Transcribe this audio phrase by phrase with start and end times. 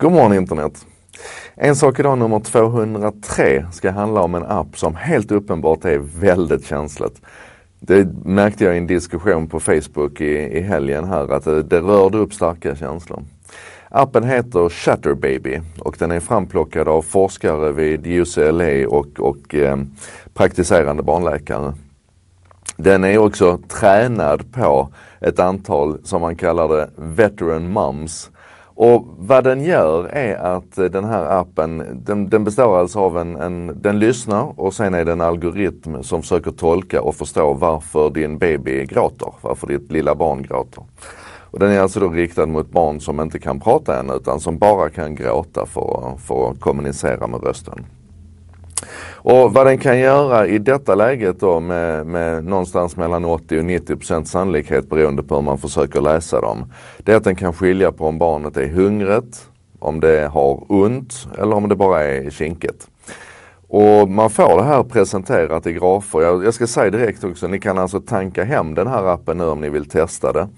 [0.00, 0.86] God morgon internet!
[1.54, 6.66] En sak idag nummer 203 ska handla om en app som helt uppenbart är väldigt
[6.66, 7.20] känsligt.
[7.80, 11.80] Det märkte jag i en diskussion på Facebook i, i helgen här att det, det
[11.80, 13.22] rörde upp starka känslor.
[13.88, 19.76] Appen heter Shutterbaby och den är framplockad av forskare vid UCLA och, och eh,
[20.34, 21.74] praktiserande barnläkare.
[22.76, 24.88] Den är också tränad på
[25.20, 28.30] ett antal, som man kallar det, veteran mums
[28.82, 33.18] och vad den gör är att eh, den här appen, den, den består alltså av
[33.18, 37.52] en, en, den lyssnar och sen är det en algoritm som försöker tolka och förstå
[37.52, 40.84] varför din baby gråter, varför ditt lilla barn gråter.
[41.50, 44.58] Och den är alltså då riktad mot barn som inte kan prata än utan som
[44.58, 47.86] bara kan gråta för, för att kommunicera med rösten.
[49.22, 53.64] Och vad den kan göra i detta läget då med, med någonstans mellan 80 och
[53.64, 56.72] 90 procent sannolikhet beroende på hur man försöker läsa dem.
[56.98, 59.48] Det är att den kan skilja på om barnet är hungrigt,
[59.78, 62.88] om det har ont eller om det bara är kinkigt.
[63.68, 66.20] Och man får det här presenterat i grafer.
[66.20, 69.44] Jag, jag ska säga direkt också, ni kan alltså tanka hem den här appen nu
[69.44, 70.48] om ni vill testa det.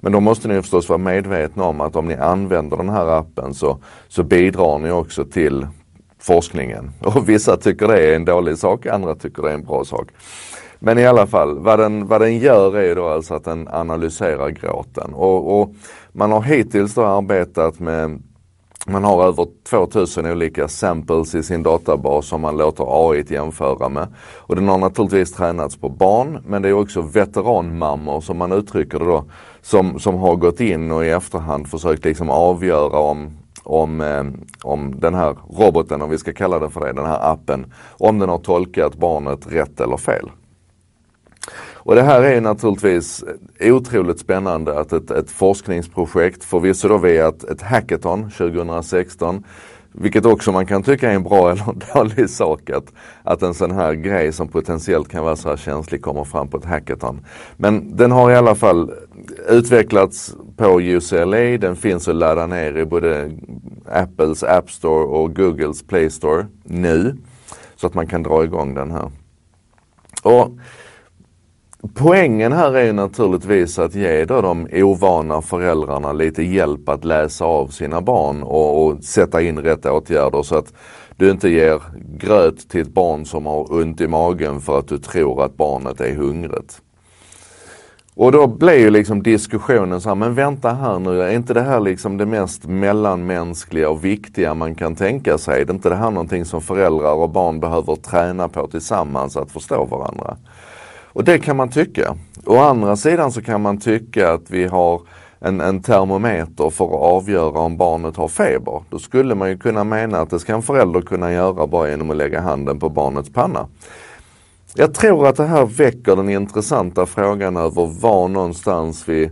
[0.00, 3.54] Men då måste ni förstås vara medvetna om att om ni använder den här appen
[3.54, 5.66] så, så bidrar ni också till
[6.18, 6.90] forskningen.
[7.00, 10.08] Och vissa tycker det är en dålig sak, andra tycker det är en bra sak.
[10.78, 14.50] Men i alla fall, vad den, vad den gör är då alltså att den analyserar
[14.50, 15.14] gråten.
[15.14, 15.74] Och, och
[16.12, 18.22] man har hittills då arbetat med
[18.86, 24.08] man har över 2000 olika samples i sin databas som man låter AI jämföra med.
[24.36, 28.98] Och den har naturligtvis tränats på barn men det är också veteranmammor som man uttrycker
[28.98, 29.24] det då
[29.62, 33.30] som, som har gått in och i efterhand försökt liksom avgöra om
[33.68, 34.24] om, eh,
[34.62, 38.18] om den här roboten, om vi ska kalla den för det, den här appen, om
[38.18, 40.30] den har tolkat barnet rätt eller fel.
[41.72, 43.24] Och det här är naturligtvis
[43.60, 49.44] otroligt spännande att ett, ett forskningsprojekt, förvisso då via ett, ett hackathon 2016,
[49.92, 53.70] vilket också man kan tycka är en bra eller dålig sak att, att en sån
[53.70, 57.20] här grej som potentiellt kan vara så här känslig kommer fram på ett hackathon.
[57.56, 58.92] Men den har i alla fall
[59.48, 63.30] utvecklats på UCLA, den finns att ladda ner i både
[63.86, 67.16] Apples App Store och Googles Play Store nu.
[67.76, 69.10] Så att man kan dra igång den här.
[70.22, 70.50] Och
[71.94, 77.66] Poängen här är naturligtvis att ge då de ovana föräldrarna lite hjälp att läsa av
[77.68, 80.72] sina barn och, och, sätta in rätt åtgärder så att
[81.16, 81.82] du inte ger
[82.18, 86.00] gröt till ett barn som har ont i magen för att du tror att barnet
[86.00, 86.82] är hungrigt.
[88.18, 91.62] Och då blir ju liksom diskussionen så här, men vänta här nu, är inte det
[91.62, 95.62] här liksom det mest mellanmänskliga och viktiga man kan tänka sig?
[95.62, 99.84] Är inte det här någonting som föräldrar och barn behöver träna på tillsammans att förstå
[99.84, 100.36] varandra?
[101.12, 102.16] Och det kan man tycka.
[102.46, 105.00] Å andra sidan så kan man tycka att vi har
[105.40, 108.82] en, en termometer för att avgöra om barnet har feber.
[108.90, 112.10] Då skulle man ju kunna mena att det ska en förälder kunna göra bara genom
[112.10, 113.66] att lägga handen på barnets panna.
[114.80, 119.30] Jag tror att det här väcker den intressanta frågan över var någonstans vi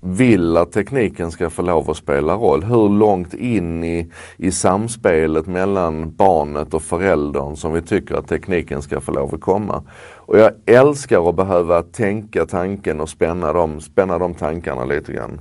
[0.00, 2.64] vill att tekniken ska få lov att spela roll.
[2.64, 8.82] Hur långt in i, i samspelet mellan barnet och föräldern som vi tycker att tekniken
[8.82, 9.82] ska få lov att komma.
[10.16, 15.40] Och jag älskar att behöva tänka tanken och spänna de, spänna de tankarna lite grann.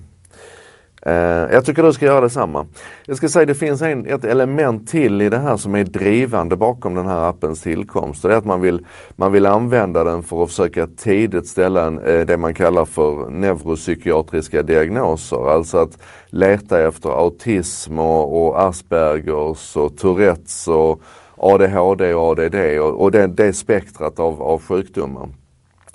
[1.05, 2.65] Eh, jag tycker du ska göra detsamma.
[3.05, 6.55] Jag ska säga det finns en, ett element till i det här som är drivande
[6.55, 8.21] bakom den här appens tillkomst.
[8.21, 11.99] Det är att man vill, man vill använda den för att försöka tidigt ställa en,
[11.99, 15.49] eh, det man kallar för neuropsykiatriska diagnoser.
[15.49, 15.97] Alltså att
[16.27, 21.01] leta efter autism och, och Aspergers och Tourettes och
[21.37, 25.29] ADHD och ADD och, och det, det spektrat av, av sjukdomar.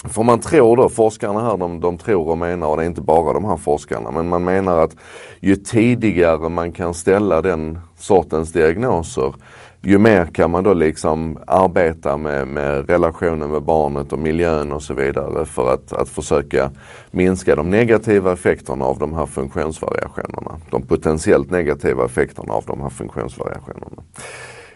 [0.05, 3.01] För man tror då, forskarna här de, de tror och menar, och det är inte
[3.01, 4.97] bara de här forskarna, men man menar att
[5.41, 9.35] ju tidigare man kan ställa den sortens diagnoser,
[9.81, 14.83] ju mer kan man då liksom arbeta med, med relationen med barnet och miljön och
[14.83, 16.71] så vidare för att, att försöka
[17.11, 20.61] minska de negativa effekterna av de här funktionsvariationerna.
[20.71, 24.03] De potentiellt negativa effekterna av de här funktionsvariationerna.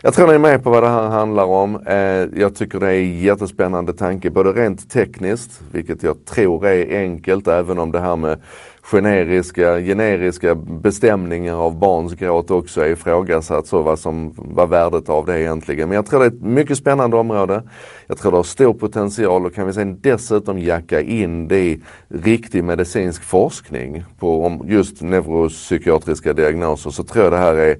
[0.04, 1.86] Jag tror ni är med på vad det här handlar om.
[1.86, 6.98] Eh, jag tycker det är en jättespännande tanke, både rent tekniskt, vilket jag tror är
[6.98, 8.38] enkelt, även om det här med
[8.82, 15.26] generiska, generiska bestämningar av barns gråt också är ifrågasatt, så vad, som, vad värdet av
[15.26, 15.88] det är egentligen.
[15.88, 17.62] Men jag tror det är ett mycket spännande område.
[18.06, 21.80] Jag tror det har stor potential och kan vi sen dessutom jacka in det i
[22.08, 27.76] riktig medicinsk forskning på om just neuropsykiatriska diagnoser så tror jag det här är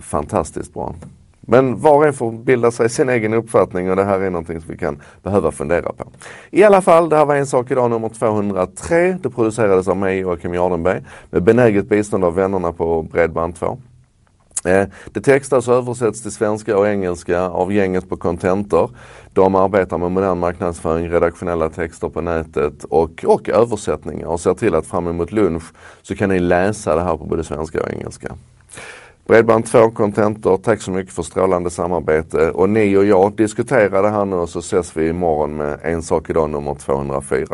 [0.00, 0.94] fantastiskt bra.
[1.40, 4.60] Men var och en får bilda sig sin egen uppfattning och det här är någonting
[4.60, 6.04] som vi kan behöva fundera på.
[6.50, 9.18] I alla fall, det här var En sak idag nummer 203.
[9.22, 13.78] Det producerades av mig och Kim Jardenberg med benäget bistånd av vännerna på Bredband2.
[14.66, 18.90] Eh, det textas alltså och översätts till svenska och engelska av gänget på Contentor.
[19.32, 24.74] De arbetar med modern marknadsföring, redaktionella texter på nätet och, och översättningar och ser till
[24.74, 25.64] att fram emot lunch
[26.02, 28.36] så kan ni läsa det här på både svenska och engelska.
[29.28, 34.24] Bredband2 Contentor, tack så mycket för strålande samarbete och ni och jag diskuterade det här
[34.24, 37.46] nu och så ses vi imorgon med En sak idag nummer 204.